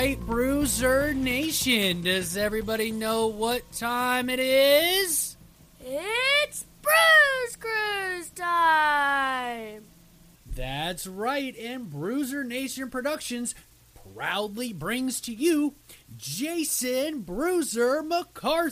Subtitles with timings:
[0.00, 2.00] right, Bruiser Nation.
[2.00, 5.36] Does everybody know what time it is?
[5.78, 9.84] It's Bruise Cruise time!
[10.46, 13.54] That's right, and Bruiser Nation Productions
[14.14, 15.74] proudly brings to you
[16.16, 18.64] Jason Bruiser McCarthy.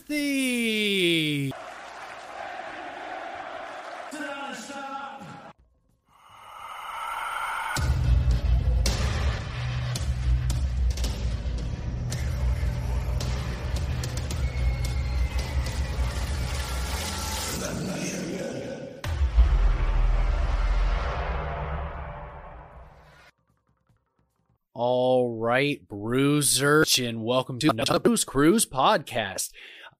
[25.58, 29.50] Right, Bruiser, and welcome to another Bruise Cruise podcast.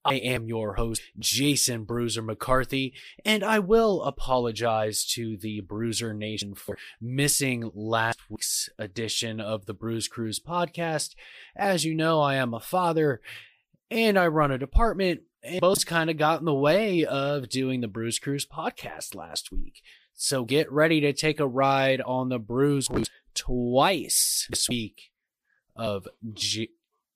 [0.05, 2.93] I am your host, Jason Bruiser McCarthy,
[3.25, 9.73] and I will apologize to the Bruiser Nation for missing last week's edition of the
[9.73, 11.15] Bruise Cruise podcast.
[11.57, 13.19] As you know, I am a father
[13.91, 17.81] and I run a department, and both kind of got in the way of doing
[17.81, 19.81] the Bruise Cruise podcast last week.
[20.13, 25.11] So get ready to take a ride on the Bruise Cruise twice this week
[25.79, 26.71] of G-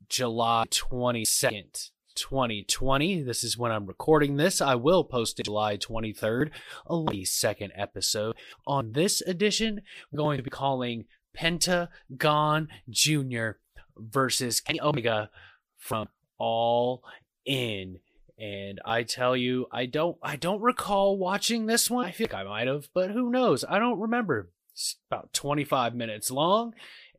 [0.07, 3.21] July 22nd, 2020.
[3.21, 4.61] This is when I'm recording this.
[4.61, 6.49] I will post it July 23rd,
[6.89, 8.35] a second episode.
[8.65, 11.05] On this edition, we're going to be calling
[11.35, 13.49] Pentagon Jr.
[13.97, 15.29] versus Kenny Omega
[15.77, 17.03] from All
[17.45, 17.99] In.
[18.39, 22.05] And I tell you, I don't I don't recall watching this one.
[22.05, 23.63] I think I might have, but who knows?
[23.67, 24.49] I don't remember.
[24.71, 26.73] It's about 25 minutes long,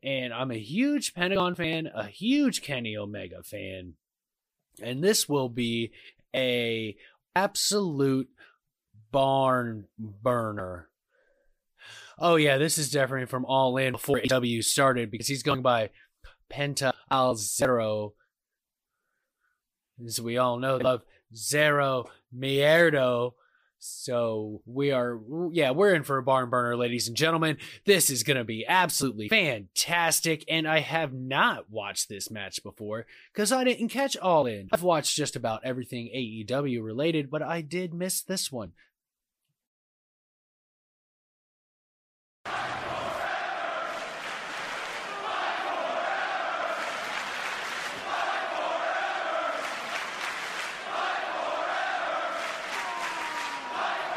[0.05, 3.93] and I'm a huge Pentagon fan, a huge Kenny Omega fan.
[4.81, 5.91] And this will be
[6.35, 6.95] a
[7.35, 8.29] absolute
[9.11, 10.89] barn burner.
[12.19, 15.89] Oh yeah, this is definitely from All In before AEW started because he's going by
[16.51, 18.13] Penta El Zero.
[20.05, 21.01] As we all know, love
[21.35, 23.33] Zero Miedo
[23.85, 25.19] so we are,
[25.51, 27.57] yeah, we're in for a barn burner, ladies and gentlemen.
[27.85, 30.43] This is going to be absolutely fantastic.
[30.49, 34.69] And I have not watched this match before because I didn't catch all in.
[34.71, 38.71] I've watched just about everything AEW related, but I did miss this one.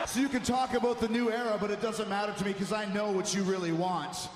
[0.08, 2.72] So you can talk about the new era, but it doesn't matter to me because
[2.72, 4.30] I know what you really want.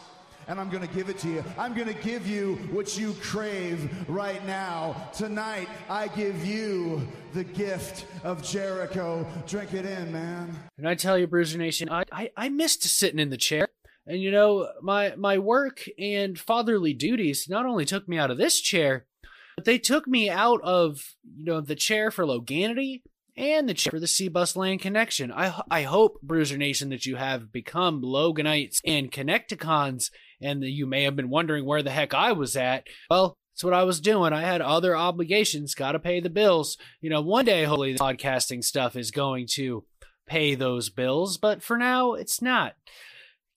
[0.47, 1.43] And I'm going to give it to you.
[1.57, 5.09] I'm going to give you what you crave right now.
[5.15, 9.27] Tonight, I give you the gift of Jericho.
[9.47, 10.55] Drink it in, man.
[10.77, 13.69] And I tell you, Bruiser Nation, I, I, I missed sitting in the chair.
[14.07, 18.37] And you know, my my work and fatherly duties not only took me out of
[18.37, 19.07] this chair,
[19.57, 23.01] but they took me out of you know the chair for Loganity
[23.37, 25.33] and the for the C-Bus Land connection.
[25.33, 30.11] I, I hope, Bruiser Nation, that you have become Loganites and Connecticons,
[30.41, 32.87] and that you may have been wondering where the heck I was at.
[33.09, 34.33] Well, that's what I was doing.
[34.33, 36.77] I had other obligations, got to pay the bills.
[37.01, 39.85] You know, one day, hopefully, the podcasting stuff is going to
[40.27, 42.75] pay those bills, but for now, it's not.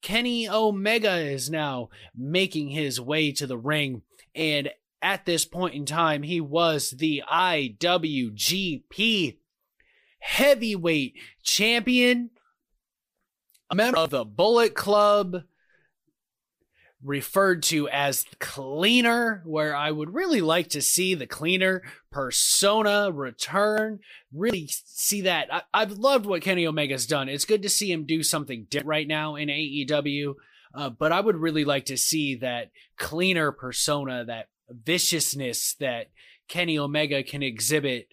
[0.02, 4.04] Kenny Omega is now making his way to the ring,
[4.36, 4.70] and
[5.02, 9.38] at this point in time, he was the IWGP
[10.26, 11.14] heavyweight
[11.44, 12.32] champion,
[13.70, 15.44] a member of the Bullet Club,
[17.04, 24.00] referred to as cleaner, where I would really like to see the cleaner persona return.
[24.34, 25.48] Really see that.
[25.72, 27.30] I, have loved what Kenny Omega's done.
[27.30, 30.34] It's good to see him do something different right now in AEW.
[30.74, 36.08] Uh, but I would really like to see that cleaner persona, that viciousness that
[36.48, 38.08] Kenny Omega can exhibit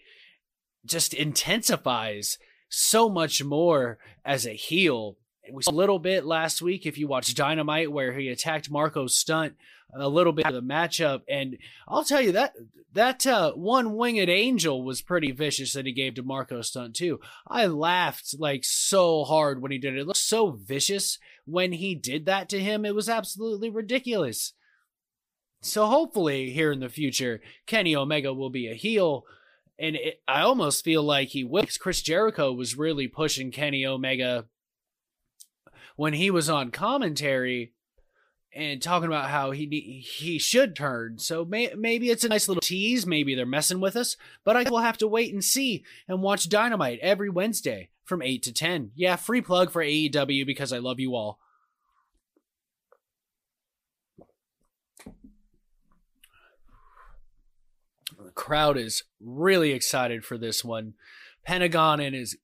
[0.85, 2.39] just intensifies
[2.69, 5.17] so much more as a heel.
[5.53, 9.07] We saw a little bit last week if you watched Dynamite where he attacked Marko
[9.07, 9.55] Stunt
[9.95, 12.55] a little bit of the matchup and I'll tell you that
[12.95, 17.21] that uh, one winged angel was pretty vicious that he gave to Marko Stunt too.
[17.47, 20.01] I laughed like so hard when he did it.
[20.01, 22.85] It looked so vicious when he did that to him.
[22.85, 24.55] It was absolutely ridiculous.
[25.63, 29.25] So hopefully here in the future Kenny Omega will be a heel
[29.83, 31.65] and it, I almost feel like he will.
[31.81, 34.47] Chris Jericho was really pushing Kenny Omega
[35.97, 37.73] when he was on commentary
[38.55, 39.67] and talking about how he
[40.07, 41.19] he should turn.
[41.19, 43.07] So may, maybe it's a nice little tease.
[43.07, 46.49] Maybe they're messing with us, but I will have to wait and see and watch
[46.49, 48.93] Dynamite every Wednesday from eight to ten.
[48.95, 51.41] Yeah, free plug for AEW because I love you all.
[58.35, 60.95] Crowd is really excited for this one.
[61.45, 62.37] Pentagon in his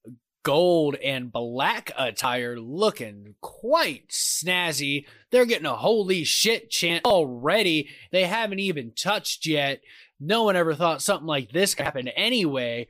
[0.42, 5.04] gold and black attire looking quite snazzy.
[5.30, 7.88] They're getting a holy shit chant already.
[8.12, 9.80] They haven't even touched yet.
[10.20, 12.88] No one ever thought something like this could happen anyway.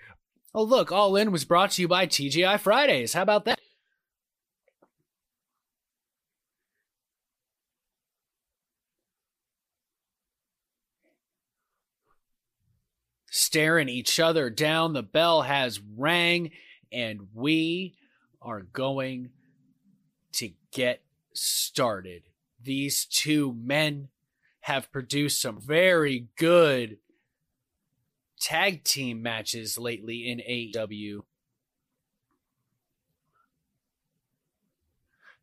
[0.54, 3.12] Oh, look, All In was brought to you by TGI Fridays.
[3.12, 3.57] How about that?
[13.48, 14.92] Staring each other down.
[14.92, 16.50] The bell has rang,
[16.92, 17.94] and we
[18.42, 19.30] are going
[20.32, 21.00] to get
[21.32, 22.24] started.
[22.62, 24.08] These two men
[24.60, 26.98] have produced some very good
[28.38, 31.22] tag team matches lately in AEW.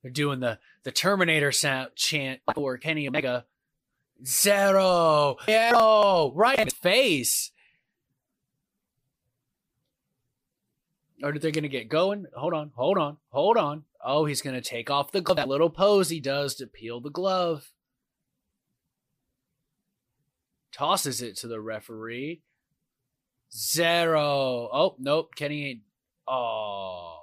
[0.03, 3.45] They're doing the the Terminator sound chant for Kenny Omega.
[4.23, 7.51] Zero, zero, right in his face.
[11.25, 12.27] Or are they going to get going?
[12.35, 13.85] Hold on, hold on, hold on.
[13.99, 15.37] Oh, he's going to take off the glove.
[15.37, 17.71] That little pose he does to peel the glove.
[20.71, 22.43] Tosses it to the referee.
[23.51, 24.69] Zero.
[24.71, 25.33] Oh, nope.
[25.35, 25.79] Kenny ain't.
[26.27, 27.21] Oh.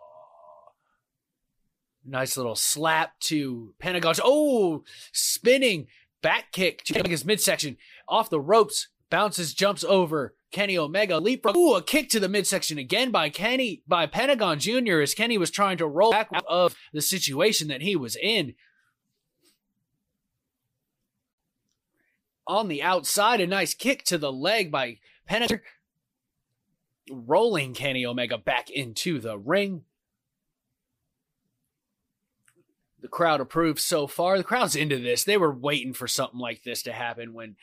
[2.05, 4.17] Nice little slap to Pentagon.
[4.25, 4.83] Oh,
[5.13, 5.87] spinning
[6.23, 7.77] back kick to his midsection.
[8.09, 8.89] Off the ropes.
[9.11, 10.35] Bounces, jumps over.
[10.53, 11.57] Kenny Omega leapfrog.
[11.57, 15.01] Ooh, a kick to the midsection again by Kenny, by Pentagon Jr.
[15.01, 18.55] as Kenny was trying to roll back out of the situation that he was in.
[22.47, 25.61] On the outside, a nice kick to the leg by Pentagon,
[27.11, 29.85] rolling Kenny Omega back into the ring.
[33.01, 34.39] The crowd approves so far.
[34.39, 35.25] The crowd's into this.
[35.25, 37.57] They were waiting for something like this to happen when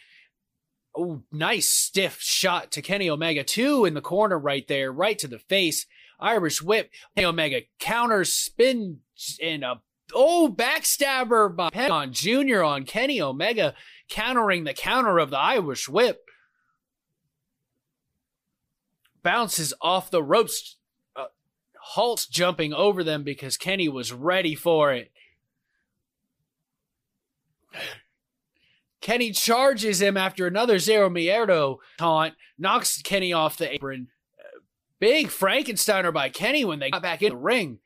[0.96, 3.44] Oh, nice stiff shot to Kenny Omega.
[3.44, 5.86] Two in the corner right there, right to the face.
[6.20, 6.92] Irish whip.
[7.16, 9.00] Kenny Omega counter spin
[9.42, 9.82] and a
[10.14, 12.64] oh backstabber by Pentagon Jr.
[12.64, 13.74] on Kenny Omega,
[14.10, 16.26] countering the counter of the Irish whip.
[19.22, 20.78] Bounces off the ropes,
[21.16, 21.26] uh,
[21.82, 25.12] halts jumping over them because Kenny was ready for it.
[29.01, 34.07] Kenny charges him after another Zero Miedo taunt, knocks Kenny off the apron.
[35.00, 37.80] Big Frankensteiner by Kenny when they got back in the ring.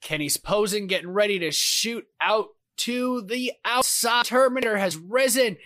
[0.00, 4.26] Kenny's posing, getting ready to shoot out to the outside.
[4.26, 5.56] Terminator has risen,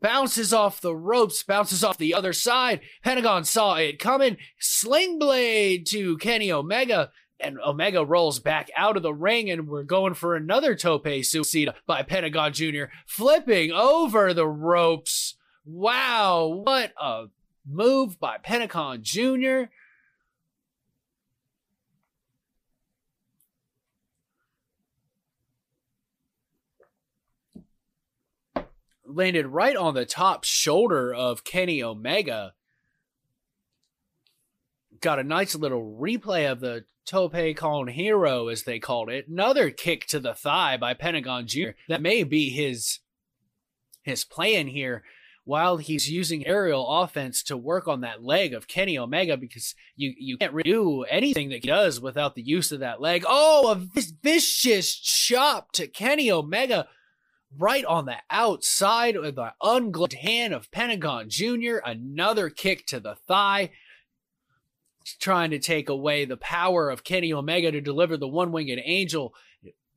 [0.00, 2.80] bounces off the ropes, bounces off the other side.
[3.02, 4.36] Pentagon saw it coming.
[4.58, 7.10] Sling blade to Kenny Omega
[7.42, 11.74] and Omega rolls back out of the ring, and we're going for another tope suicida
[11.86, 15.34] by Pentagon Jr., flipping over the ropes.
[15.64, 17.26] Wow, what a
[17.66, 19.64] move by Pentagon Jr.
[29.04, 32.54] Landed right on the top shoulder of Kenny Omega.
[35.00, 39.26] Got a nice little replay of the Tope Con Hilo, as they called it.
[39.26, 41.70] Another kick to the thigh by Pentagon Jr.
[41.88, 43.00] That may be his
[44.02, 45.02] his plan here
[45.44, 50.14] while he's using aerial offense to work on that leg of Kenny Omega because you,
[50.16, 53.24] you can't do anything that he does without the use of that leg.
[53.26, 56.86] Oh, a vicious chop to Kenny Omega
[57.58, 61.78] right on the outside with the ungloved hand of Pentagon Jr.
[61.84, 63.70] Another kick to the thigh
[65.18, 69.34] trying to take away the power of Kenny Omega to deliver the one winged angel,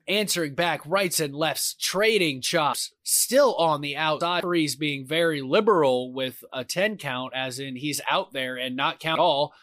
[0.08, 4.44] answering back rights and lefts, trading chops, still on the outside.
[4.54, 9.00] He's being very liberal with a 10 count, as in he's out there and not
[9.00, 9.54] count all.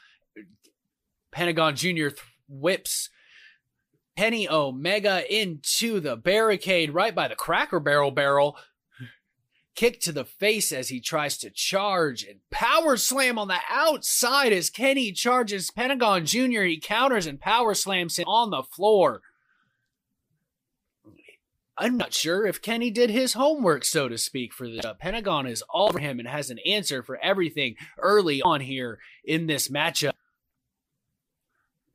[1.31, 2.09] Pentagon Jr.
[2.49, 3.11] whips
[4.17, 8.59] Kenny Omega into the barricade right by the Cracker Barrel barrel
[9.75, 14.53] kick to the face as he tries to charge and power slam on the outside
[14.53, 16.63] as Kenny charges Pentagon Jr.
[16.63, 19.23] He counters and power slams him on the floor.
[21.81, 25.47] I'm not sure if Kenny did his homework, so to speak, for the uh, Pentagon
[25.47, 29.69] is all over him and has an answer for everything early on here in this
[29.69, 30.13] matchup.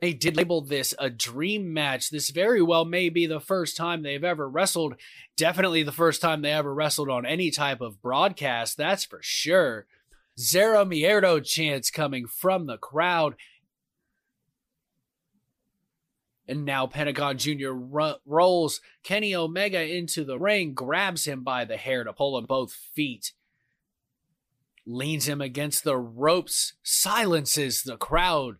[0.05, 2.11] They did label this a dream match.
[2.11, 4.93] This very well may be the first time they've ever wrestled.
[5.35, 9.87] Definitely the first time they ever wrestled on any type of broadcast, that's for sure.
[10.39, 13.33] Zero Miedo chants coming from the crowd.
[16.47, 17.71] And now Pentagon Jr.
[17.71, 22.45] Ro- rolls Kenny Omega into the ring, grabs him by the hair to pull him
[22.45, 23.31] both feet,
[24.85, 28.57] leans him against the ropes, silences the crowd.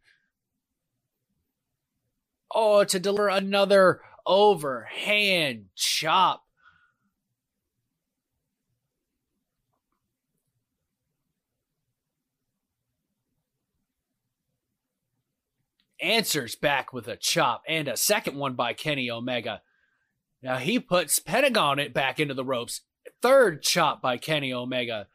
[2.58, 6.42] Oh, to deliver another overhand chop.
[16.02, 19.62] answers back with a chop and a second one by Kenny Omega.
[20.44, 22.82] Now he puts Pentagon it back into the ropes.
[23.22, 25.08] Third chop by Kenny Omega.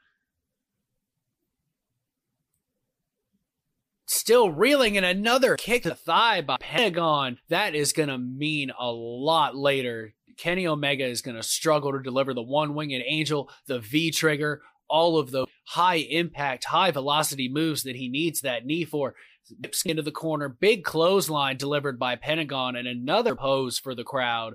[4.12, 7.38] Still reeling in another kick to the thigh by Pentagon.
[7.48, 10.14] That is going to mean a lot later.
[10.36, 14.62] Kenny Omega is going to struggle to deliver the one winged angel, the V trigger,
[14.88, 19.14] all of the high impact, high velocity moves that he needs that knee for
[19.60, 20.48] dips into the corner.
[20.48, 24.54] Big clothesline delivered by Pentagon and another pose for the crowd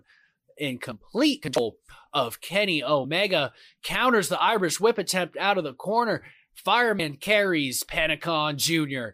[0.58, 1.78] in complete control
[2.12, 3.54] of Kenny Omega.
[3.84, 6.24] Counters the Irish whip attempt out of the corner.
[6.54, 9.12] Fireman carries Pentagon Jr.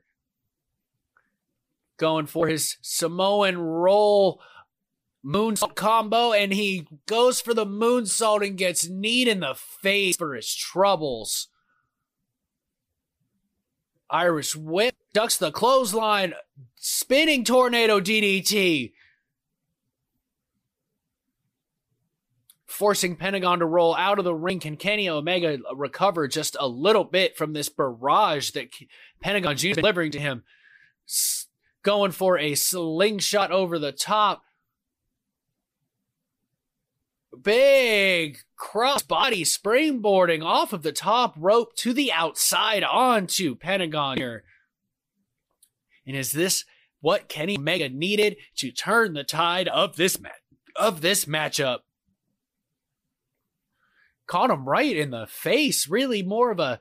[2.01, 4.41] Going for his Samoan roll
[5.24, 10.34] moonsault combo, and he goes for the moonsault and gets kneed in the face for
[10.34, 11.50] his troubles.
[14.10, 16.34] Irish whip ducks the clothesline,
[16.75, 18.93] spinning tornado DDT.
[22.65, 24.60] Forcing Pentagon to roll out of the ring.
[24.60, 28.70] Can Kenny Omega recover just a little bit from this barrage that
[29.22, 30.43] Pentagon is delivering to him?
[31.84, 34.44] Going for a slingshot over the top.
[37.42, 44.44] Big crossbody springboarding off of the top rope to the outside onto Pentagon here.
[46.06, 46.66] And is this
[47.00, 50.30] what Kenny Omega needed to turn the tide of this ma-
[50.76, 51.80] of this matchup?
[54.28, 56.80] Caught him right in the face, really more of a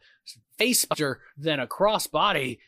[0.58, 2.58] face buster than a crossbody.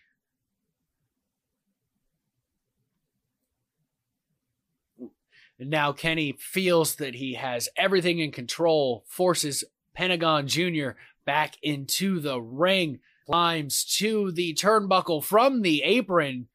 [5.69, 9.65] Now Kenny feels that he has everything in control, forces
[9.95, 10.91] Pentagon Jr.
[11.25, 16.49] back into the ring, climbs to the turnbuckle from the apron.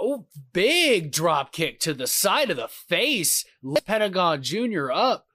[0.00, 3.44] Oh, big drop kick to the side of the face.
[3.84, 4.92] Pentagon Jr.
[4.92, 5.27] up.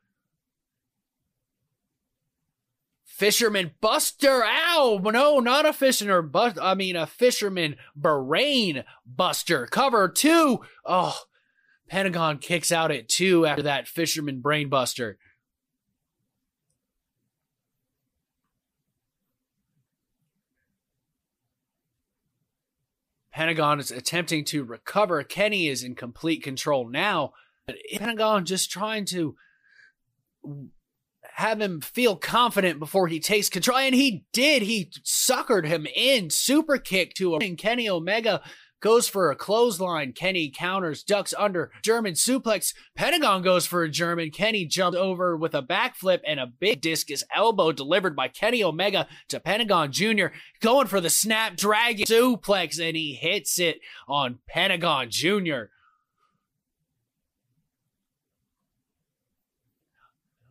[3.14, 4.44] Fisherman Buster.
[4.44, 5.00] Ow!
[5.04, 9.68] No, not a fisherman but I mean a fisherman brain buster.
[9.68, 10.62] Cover two.
[10.84, 11.16] Oh,
[11.88, 15.20] Pentagon kicks out at two after that fisherman brain buster.
[23.32, 25.22] Pentagon is attempting to recover.
[25.24, 27.34] Kenny is in complete control now.
[27.68, 29.36] But Pentagon just trying to
[31.36, 33.78] have him feel confident before he takes control.
[33.78, 34.64] And he did.
[34.64, 36.30] He suckered him in.
[36.30, 38.42] Super kick to a Kenny Omega
[38.84, 40.12] goes for a clothesline.
[40.12, 42.76] Kenny counters, ducks under, German suplex.
[42.96, 44.30] Pentagon goes for a German.
[44.30, 49.08] Kenny jumped over with a backflip and a big discus elbow delivered by Kenny Omega
[49.30, 50.28] to Pentagon Jr.
[50.60, 55.70] Going for the snapdragon suplex and he hits it on Pentagon Jr.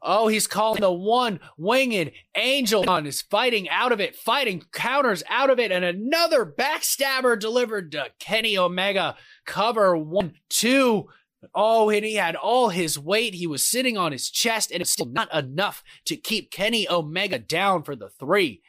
[0.04, 5.22] Oh, he's calling the one winged angel on is fighting out of it, fighting counters
[5.28, 9.16] out of it, and another backstabber delivered to Kenny Omega.
[9.46, 11.08] Cover one, two.
[11.54, 13.34] Oh, and he had all his weight.
[13.34, 17.38] He was sitting on his chest, and it's still not enough to keep Kenny Omega
[17.38, 18.62] down for the three.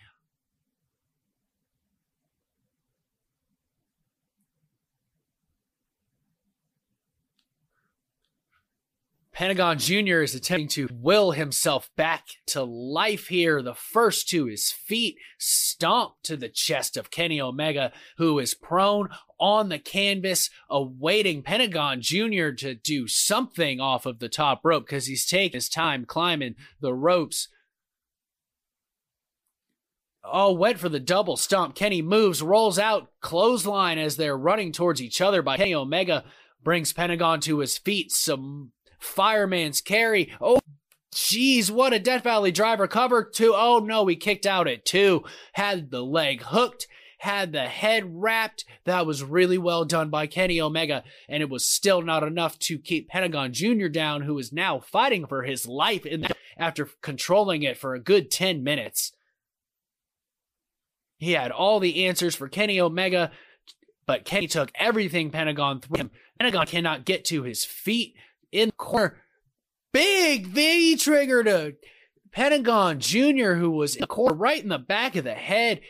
[9.33, 10.21] Pentagon Jr.
[10.21, 13.63] is attempting to will himself back to life here.
[13.63, 19.09] The first to his feet stomp to the chest of Kenny Omega, who is prone
[19.39, 22.51] on the canvas, awaiting Pentagon Jr.
[22.59, 26.93] to do something off of the top rope because he's taking his time climbing the
[26.93, 27.49] ropes.
[30.23, 31.73] Oh, went for the double stomp.
[31.73, 36.23] Kenny moves, rolls out, clothesline as they're running towards each other by Kenny Omega
[36.63, 38.11] brings Pentagon to his feet.
[38.11, 38.71] Some
[39.03, 40.31] fireman's carry.
[40.41, 40.59] Oh,
[41.13, 43.53] Jeez, what a Death Valley driver cover two.
[43.55, 45.23] Oh no, he kicked out at two.
[45.53, 46.87] Had the leg hooked,
[47.19, 48.65] had the head wrapped.
[48.85, 52.79] That was really well done by Kenny Omega, and it was still not enough to
[52.79, 53.89] keep Pentagon Jr.
[53.89, 57.99] down, who is now fighting for his life in the, after controlling it for a
[57.99, 59.11] good 10 minutes.
[61.19, 63.31] He had all the answers for Kenny Omega
[64.05, 66.11] but Kenny took everything Pentagon threw him.
[66.39, 68.15] Pentagon cannot get to his feet
[68.53, 69.17] in the corner.
[69.91, 71.75] Big V trigger to
[72.31, 75.81] Pentagon Jr., who was in the corner right in the back of the head.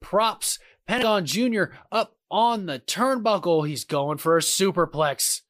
[0.00, 1.64] Props Pentagon Jr.
[1.90, 3.66] up on the turnbuckle.
[3.66, 5.42] He's going for a superplex.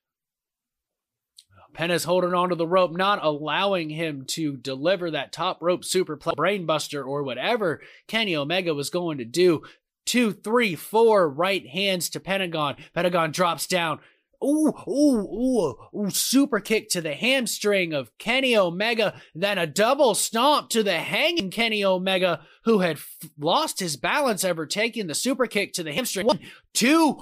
[1.72, 7.06] Penta's holding onto the rope, not allowing him to deliver that top rope superplex, brainbuster,
[7.06, 9.62] or whatever Kenny Omega was going to do.
[10.04, 12.76] Two, three, four right hands to Pentagon.
[12.94, 14.00] Pentagon drops down.
[14.42, 20.14] Ooh, ooh, ooh, ooh, super kick to the hamstring of Kenny Omega, then a double
[20.14, 25.14] stomp to the hanging Kenny Omega, who had f- lost his balance ever taking the
[25.14, 26.26] super kick to the hamstring.
[26.26, 26.40] One,
[26.72, 27.18] two,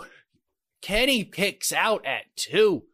[0.81, 2.85] Kenny kicks out at two.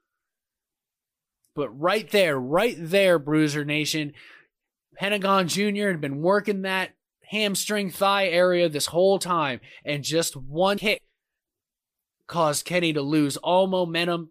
[1.55, 4.15] But right there, right there, Bruiser Nation,
[4.97, 5.89] Pentagon Jr.
[5.89, 6.91] had been working that
[7.25, 11.03] hamstring thigh area this whole time, and just one kick
[12.27, 14.31] caused Kenny to lose all momentum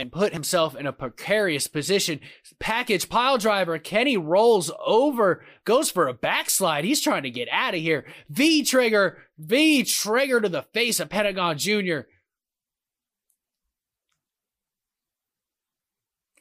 [0.00, 2.20] and put himself in a precarious position.
[2.58, 6.84] Package pile driver, Kenny rolls over, goes for a backslide.
[6.84, 8.06] He's trying to get out of here.
[8.30, 12.00] V trigger, V trigger to the face of Pentagon Jr.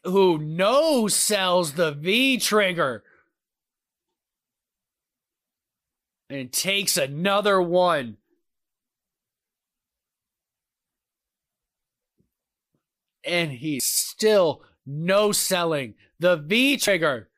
[0.05, 3.03] Who no sells the V trigger
[6.29, 8.17] and takes another one.
[13.25, 17.29] And he's still no selling the V trigger.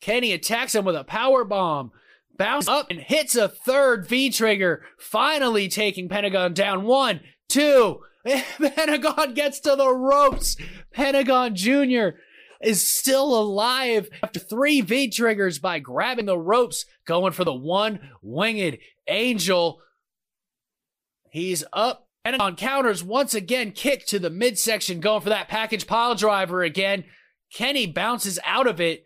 [0.00, 1.92] Kenny attacks him with a power bomb,
[2.36, 6.84] bounces up and hits a third V trigger, finally taking Pentagon down.
[6.84, 8.00] One, two.
[8.26, 10.56] Pentagon gets to the ropes.
[10.92, 12.08] Pentagon Jr.
[12.60, 18.10] is still alive after three V triggers by grabbing the ropes, going for the one
[18.22, 19.80] winged angel.
[21.30, 26.14] He's up Pentagon counters once again, kick to the midsection, going for that package pile
[26.14, 27.04] driver again.
[27.52, 29.04] Kenny bounces out of it.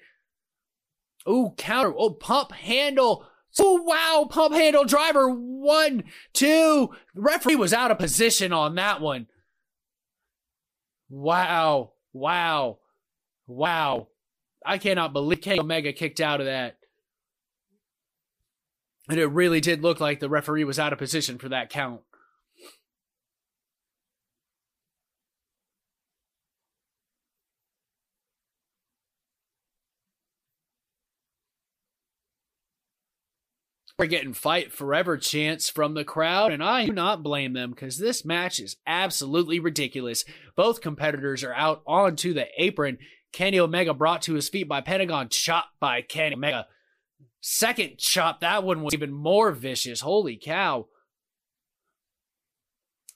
[1.29, 1.95] Ooh, counter.
[1.97, 3.27] Oh, pump handle.
[3.59, 4.27] Oh, wow.
[4.29, 5.29] Pump handle driver.
[5.29, 6.91] One, two.
[7.15, 9.29] The referee was out of position on that one.
[11.09, 11.93] Wow.
[12.13, 12.79] Wow.
[13.47, 14.09] Wow.
[14.67, 16.79] I cannot believe Kenny Omega kicked out of that.
[19.09, 22.01] And it really did look like the referee was out of position for that count.
[33.97, 37.97] We're getting fight forever chants from the crowd, and I do not blame them because
[37.97, 40.25] this match is absolutely ridiculous.
[40.57, 42.99] Both competitors are out onto the apron.
[43.33, 46.67] Kenny Omega brought to his feet by Pentagon, chopped by Kenny Omega.
[47.41, 50.01] Second chop, that one was even more vicious.
[50.01, 50.87] Holy cow.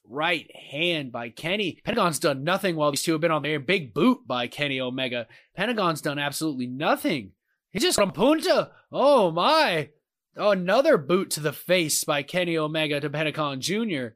[0.07, 1.81] Right hand by Kenny.
[1.85, 3.59] Pentagon's done nothing while these two have been on there.
[3.59, 5.27] Big boot by Kenny Omega.
[5.57, 7.33] Pentagon's done absolutely nothing.
[7.73, 8.71] He just from punta.
[8.93, 9.91] Oh my.
[10.41, 14.09] Oh, another boot to the face by Kenny Omega to Pentagon Jr.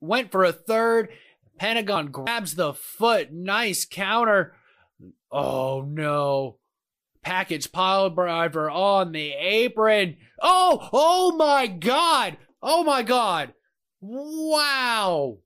[0.00, 1.10] Went for a third.
[1.58, 3.30] Pentagon grabs the foot.
[3.30, 4.54] Nice counter.
[5.30, 6.56] Oh no.
[7.22, 10.16] Package pile driver on the apron.
[10.40, 12.38] Oh, oh my God.
[12.62, 13.52] Oh my God.
[14.00, 15.40] Wow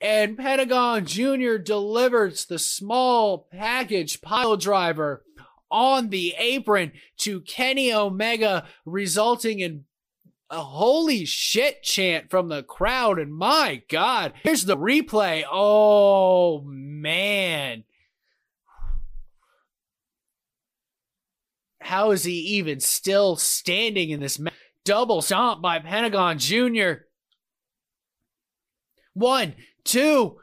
[0.00, 1.56] and Pentagon Jr.
[1.56, 5.24] delivers the small package pile driver
[5.70, 9.84] on the apron to Kenny Omega, resulting in
[10.48, 13.18] a holy shit chant from the crowd.
[13.18, 15.44] And my God, here's the replay.
[15.50, 17.84] Oh, man.
[21.80, 24.40] How is he even still standing in this
[24.84, 27.04] double stomp by Pentagon Jr.?
[29.12, 30.38] One, two,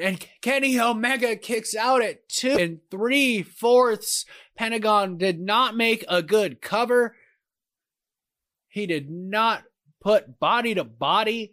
[0.00, 4.24] and Kenny Omega kicks out at two and three fourths.
[4.56, 7.16] Pentagon did not make a good cover.
[8.68, 9.64] He did not
[10.00, 11.52] put body to body.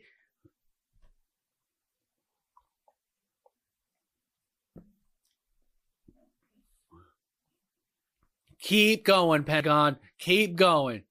[8.60, 9.98] Keep going, Pentagon.
[10.20, 11.04] Keep going.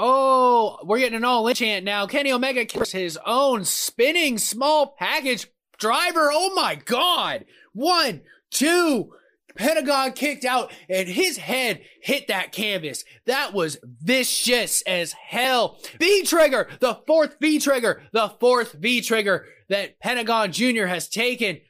[0.00, 2.06] Oh, we're getting an all in chant now.
[2.06, 6.30] Kenny Omega kills his own spinning small package driver.
[6.32, 7.44] Oh my God.
[7.72, 9.12] One, two,
[9.56, 13.04] Pentagon kicked out and his head hit that canvas.
[13.26, 15.78] That was vicious as hell.
[15.98, 20.86] V trigger, the fourth V trigger, the fourth V trigger that Pentagon Jr.
[20.86, 21.60] has taken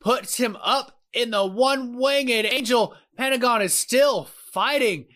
[0.00, 2.96] puts him up in the one winged angel.
[3.16, 5.06] Pentagon is still fighting.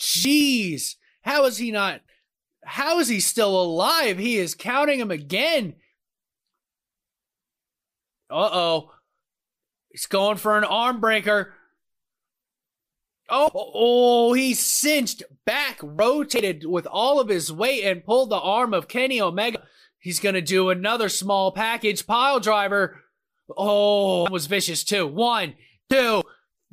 [0.00, 0.94] Jeez.
[1.28, 2.00] How is he not?
[2.64, 4.16] How is he still alive?
[4.16, 5.74] He is counting him again.
[8.30, 8.92] Uh oh.
[9.90, 11.52] He's going for an arm breaker.
[13.28, 18.72] Oh, oh, he cinched back, rotated with all of his weight, and pulled the arm
[18.72, 19.64] of Kenny Omega.
[19.98, 23.02] He's going to do another small package pile driver.
[23.54, 25.06] Oh, was vicious too.
[25.06, 25.56] One,
[25.90, 26.22] two.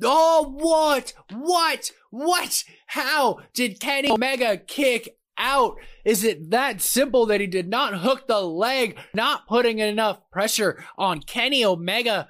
[0.02, 1.14] Oh, what?
[1.32, 1.90] What?
[2.10, 2.64] What?
[2.86, 5.76] How did Kenny Omega kick out?
[6.04, 10.84] Is it that simple that he did not hook the leg, not putting enough pressure
[10.98, 12.28] on Kenny Omega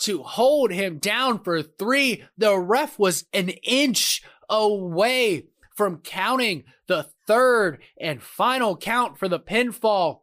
[0.00, 2.24] to hold him down for three?
[2.36, 9.40] The ref was an inch away from counting the third and final count for the
[9.40, 10.20] pinfall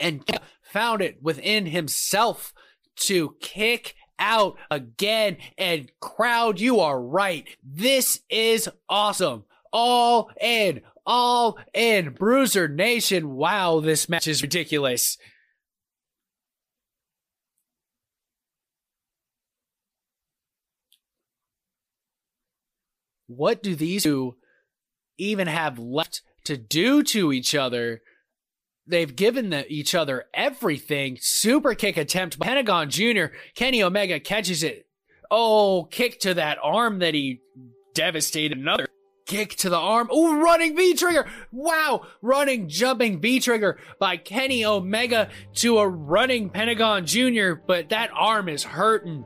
[0.00, 0.24] and
[0.62, 2.52] found it within himself
[2.96, 5.36] to kick out again.
[5.58, 7.46] And crowd, you are right.
[7.62, 9.44] This is awesome.
[9.72, 12.10] All in, all in.
[12.10, 13.34] Bruiser Nation.
[13.34, 15.18] Wow, this match is ridiculous.
[23.26, 24.36] What do these two
[25.16, 28.02] even have left to do to each other?
[28.86, 31.18] They've given the, each other everything.
[31.20, 33.26] Super kick attempt Pentagon Jr.
[33.54, 34.86] Kenny Omega catches it.
[35.30, 37.40] Oh, kick to that arm that he
[37.94, 38.58] devastated.
[38.58, 38.88] Another
[39.26, 40.08] kick to the arm.
[40.10, 41.26] Oh, running V trigger.
[41.52, 42.06] Wow.
[42.20, 48.48] Running, jumping V trigger by Kenny Omega to a running Pentagon Jr., but that arm
[48.48, 49.24] is hurting.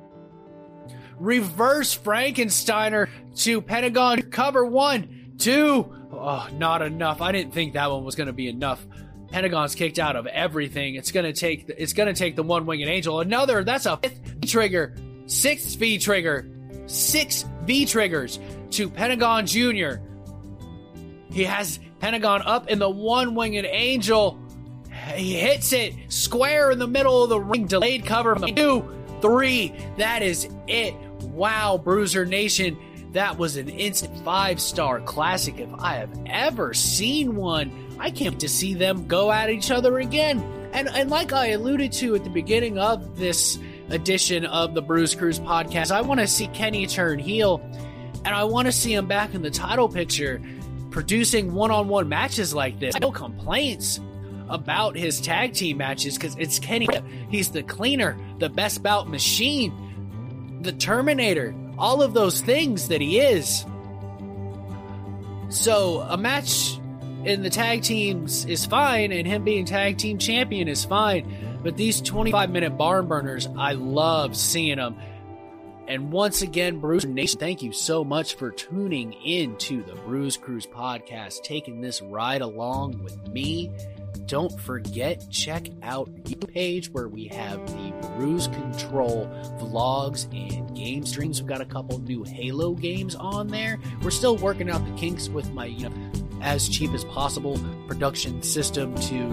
[1.18, 5.92] Reverse Frankensteiner to Pentagon cover one, two.
[6.12, 7.20] Oh, not enough.
[7.20, 8.86] I didn't think that one was going to be enough.
[9.30, 10.94] Pentagon's kicked out of everything.
[10.94, 13.20] It's gonna take it's gonna take the one winged angel.
[13.20, 14.94] Another that's a fifth trigger,
[15.26, 16.48] sixth V trigger,
[16.86, 18.38] six V triggers
[18.70, 19.96] to Pentagon Jr.
[21.30, 24.38] He has Pentagon up in the one winged angel.
[25.14, 27.66] He hits it square in the middle of the ring.
[27.66, 28.34] Delayed cover.
[28.34, 28.88] Two,
[29.20, 29.74] three.
[29.98, 30.94] That is it.
[31.22, 32.78] Wow, Bruiser Nation.
[33.12, 37.70] That was an instant five star classic if I have ever seen one.
[37.98, 40.42] I can't wait to see them go at each other again.
[40.72, 45.14] And and like I alluded to at the beginning of this edition of the Bruise
[45.14, 47.60] Cruise podcast, I want to see Kenny turn heel,
[48.24, 50.40] and I want to see him back in the title picture,
[50.90, 52.98] producing one-on-one matches like this.
[53.00, 54.00] No complaints
[54.48, 56.88] about his tag team matches because it's Kenny.
[57.30, 63.18] He's the cleaner, the best bout machine, the Terminator, all of those things that he
[63.20, 63.64] is.
[65.48, 66.78] So a match
[67.26, 71.58] in the tag teams is fine, and him being tag team champion is fine.
[71.62, 74.96] But these 25 minute barn burners, I love seeing them.
[75.88, 80.36] And once again, Bruise Nation, thank you so much for tuning in to the Bruise
[80.36, 83.72] Cruise podcast, taking this ride along with me.
[84.26, 89.26] Don't forget, check out the page where we have the Bruise Control
[89.60, 91.40] vlogs and game streams.
[91.40, 93.78] We've got a couple new Halo games on there.
[94.02, 98.42] We're still working out the kinks with my, you know, as cheap as possible production
[98.42, 99.28] system to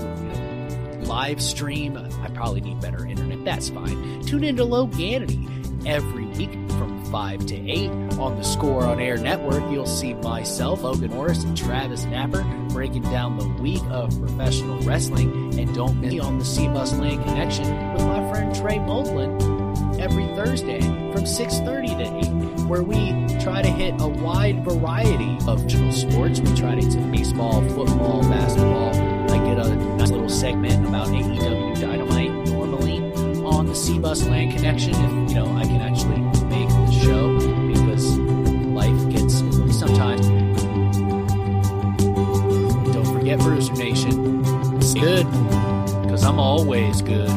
[1.05, 1.97] live stream.
[1.97, 3.43] I probably need better internet.
[3.43, 4.21] That's fine.
[4.21, 5.49] Tune into Loganity
[5.85, 9.69] every week from 5 to 8 on the Score on Air Network.
[9.71, 15.59] You'll see myself, Logan Morris, and Travis Napper breaking down the week of professional wrestling.
[15.59, 19.52] And don't miss me on the C-Bus Lane Connection with my friend Trey Moldlin
[19.99, 25.59] every Thursday from 6.30 to 8, where we try to hit a wide variety of
[25.93, 26.39] sports.
[26.39, 28.89] We try to get baseball, football, basketball.
[29.31, 32.99] I get a nice little segment about AEW Dynamite normally
[33.43, 38.17] on the C-Bus Land Connection if, you know, I can actually make the show because
[38.17, 39.39] life gets
[39.77, 40.27] sometimes.
[42.93, 44.43] Don't forget Bruiser Nation.
[44.77, 45.25] It's good
[46.03, 47.29] because I'm always good.